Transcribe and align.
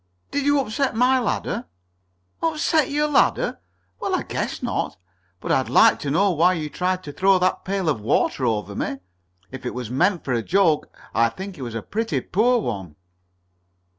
"Did 0.31 0.45
you 0.47 0.59
upset 0.59 0.95
my 0.95 1.19
ladder?" 1.19 1.65
"Upset 2.41 2.89
your 2.89 3.07
ladder? 3.07 3.59
Well, 3.99 4.15
I 4.15 4.23
guess 4.23 4.63
not! 4.63 4.97
But 5.39 5.51
I'd 5.51 5.69
like 5.69 5.99
to 5.99 6.09
know 6.09 6.31
why 6.31 6.53
you 6.53 6.71
tried 6.71 7.03
to 7.03 7.11
throw 7.13 7.37
that 7.37 7.63
pail 7.65 7.87
of 7.87 8.01
water 8.01 8.47
over 8.47 8.73
me. 8.75 8.97
If 9.51 9.63
it 9.63 9.75
was 9.75 9.91
meant 9.91 10.23
for 10.25 10.33
a 10.33 10.41
joke, 10.41 10.91
I 11.13 11.29
think 11.29 11.55
it 11.55 11.61
was 11.61 11.75
a 11.75 11.83
pretty 11.83 12.19
poor 12.19 12.57
one." 12.61 12.95